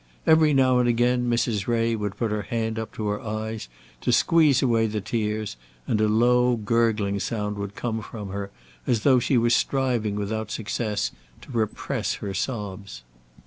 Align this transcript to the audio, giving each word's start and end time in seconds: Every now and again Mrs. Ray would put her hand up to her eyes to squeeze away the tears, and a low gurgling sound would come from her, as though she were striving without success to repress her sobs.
Every 0.25 0.51
now 0.51 0.79
and 0.79 0.89
again 0.89 1.29
Mrs. 1.29 1.67
Ray 1.67 1.95
would 1.95 2.17
put 2.17 2.31
her 2.31 2.41
hand 2.41 2.79
up 2.79 2.91
to 2.95 3.05
her 3.09 3.21
eyes 3.21 3.69
to 4.01 4.11
squeeze 4.11 4.63
away 4.63 4.87
the 4.87 4.99
tears, 4.99 5.57
and 5.85 6.01
a 6.01 6.07
low 6.07 6.55
gurgling 6.55 7.19
sound 7.19 7.55
would 7.59 7.75
come 7.75 8.01
from 8.01 8.29
her, 8.29 8.49
as 8.87 9.01
though 9.01 9.19
she 9.19 9.37
were 9.37 9.51
striving 9.51 10.15
without 10.15 10.49
success 10.49 11.11
to 11.41 11.51
repress 11.51 12.15
her 12.15 12.33
sobs. 12.33 13.03